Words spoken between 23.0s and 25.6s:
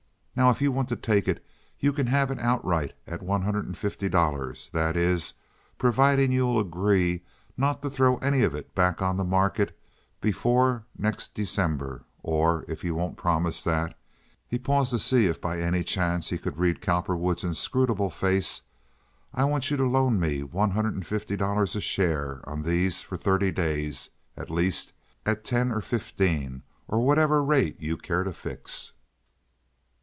for thirty days at least at